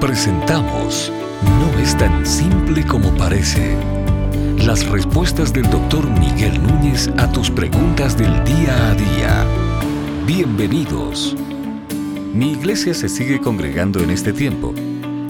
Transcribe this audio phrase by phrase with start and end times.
[0.00, 1.10] Presentamos
[1.42, 3.76] No es tan simple como parece.
[4.58, 9.46] Las respuestas del doctor Miguel Núñez a tus preguntas del día a día.
[10.26, 11.34] Bienvenidos.
[12.34, 14.74] Mi iglesia se sigue congregando en este tiempo.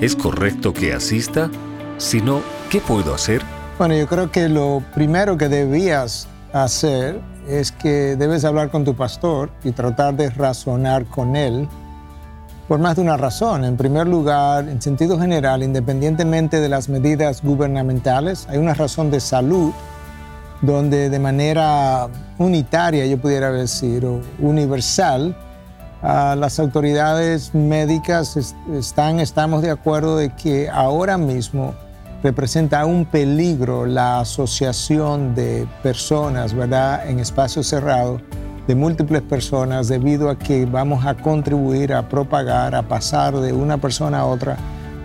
[0.00, 1.50] ¿Es correcto que asista?
[1.98, 2.40] Si no,
[2.70, 3.42] ¿qué puedo hacer?
[3.78, 8.94] Bueno, yo creo que lo primero que debías hacer es que debes hablar con tu
[8.94, 11.68] pastor y tratar de razonar con él
[12.68, 13.64] por más de una razón.
[13.64, 19.20] En primer lugar, en sentido general, independientemente de las medidas gubernamentales, hay una razón de
[19.20, 19.72] salud
[20.62, 22.08] donde de manera
[22.38, 25.36] unitaria, yo pudiera decir, o universal,
[26.02, 28.36] ah, las autoridades médicas
[28.72, 31.74] están, estamos de acuerdo de que ahora mismo
[32.22, 38.22] representa un peligro la asociación de personas, ¿verdad?, en espacios cerrados,
[38.66, 43.78] de múltiples personas, debido a que vamos a contribuir a propagar, a pasar de una
[43.78, 44.56] persona a otra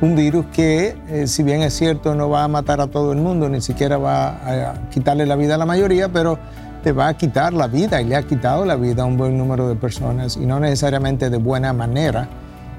[0.02, 3.20] un virus que, eh, si bien es cierto, no va a matar a todo el
[3.20, 6.39] mundo, ni siquiera va a quitarle la vida a la mayoría, pero
[6.83, 9.38] te va a quitar la vida y le ha quitado la vida a un buen
[9.38, 12.30] número de personas y no necesariamente de buena manera.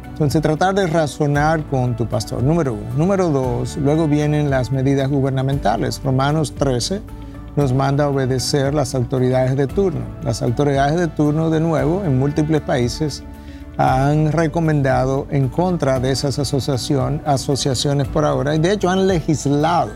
[0.09, 2.95] Entonces, tratar de razonar con tu pastor, número uno.
[2.97, 6.01] Número dos, luego vienen las medidas gubernamentales.
[6.03, 7.01] Romanos 13
[7.57, 10.03] nos manda a obedecer las autoridades de turno.
[10.23, 13.23] Las autoridades de turno, de nuevo, en múltiples países,
[13.77, 19.93] han recomendado en contra de esas asociación, asociaciones por ahora y de hecho han legislado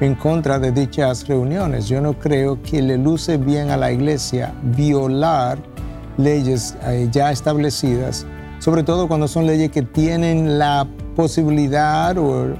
[0.00, 1.88] en contra de dichas reuniones.
[1.88, 5.58] Yo no creo que le luce bien a la iglesia violar
[6.16, 8.26] leyes eh, ya establecidas
[8.58, 12.54] sobre todo cuando son leyes que tienen la posibilidad o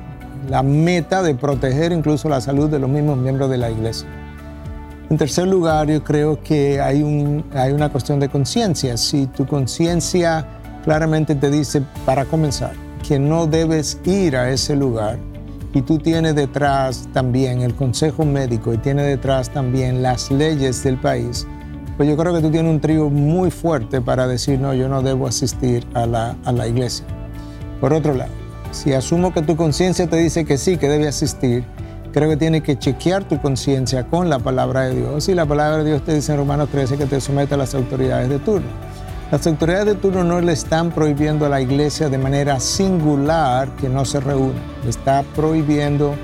[0.49, 4.09] la meta de proteger incluso la salud de los mismos miembros de la iglesia.
[5.11, 8.97] En tercer lugar, yo creo que hay, un, hay una cuestión de conciencia.
[8.97, 10.47] Si tu conciencia
[10.85, 12.73] claramente te dice, para comenzar,
[13.07, 15.19] que no debes ir a ese lugar,
[15.75, 20.99] y tú tienes detrás también el consejo médico y tienes detrás también las leyes del
[20.99, 21.47] país,
[21.97, 25.03] pues yo creo que tú tienes un trío muy fuerte para decir, no, yo no
[25.03, 27.05] debo asistir a la iglesia.
[27.81, 28.33] Por otro lado,
[28.71, 31.65] si asumo que tu conciencia te dice que sí, que debe asistir,
[32.13, 35.29] creo que tienes que chequear tu conciencia con la palabra de Dios.
[35.29, 37.75] Y la palabra de Dios te dice en Romanos 13 que te somete a las
[37.75, 38.69] autoridades de turno.
[39.31, 43.89] Las autoridades de turno no le están prohibiendo a la iglesia de manera singular que
[43.89, 44.59] no se reúna.
[44.85, 46.15] Le está prohibiendo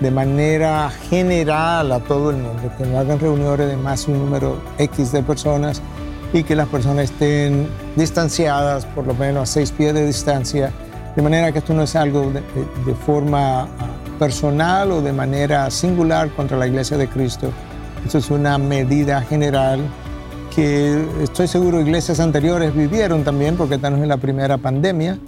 [0.00, 4.60] de manera general a todo el mundo, que no hagan reuniones de más un número
[4.78, 5.80] X de personas
[6.32, 10.70] y que las personas estén distanciadas por lo menos a seis pies de distancia,
[11.16, 13.68] de manera que esto no es algo de, forma ah,
[14.18, 17.50] personal o de manera singular contra la Iglesia de Cristo.
[18.04, 19.80] Esto es una medida general
[20.54, 25.18] que estoy seguro iglesias anteriores vivieron también, porque estamos en la primera pandemia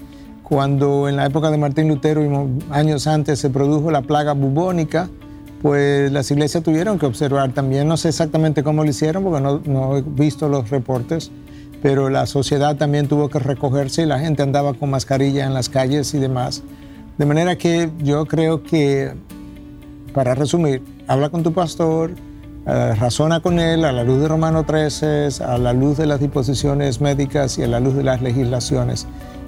[0.52, 2.28] cuando en la época de Martín Lutero y
[2.74, 5.08] años antes se produjo la plaga bubónica,
[5.62, 9.96] pues las iglesias tuvieron que observar también, no sé exactamente cómo lo hicieron porque no,
[9.96, 11.30] he visto los reportes,
[11.82, 15.68] pero la sociedad también tuvo que recogerse y la gente andaba con mascarilla en las
[15.68, 16.62] calles y demás.
[17.18, 19.12] De manera que yo creo que,
[20.14, 22.12] para resumir, habla con tu pastor,
[22.64, 26.20] eh, razona con él a la luz de Romano 13, a la luz de las
[26.20, 29.06] disposiciones médicas y a la luz de las legislaciones.